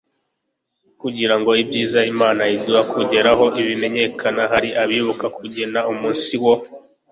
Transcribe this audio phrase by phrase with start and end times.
[1.01, 6.53] kugira ngo ibyiza imana iduha kugeraho bimenyekane, hari abibuka kugena umunsi wo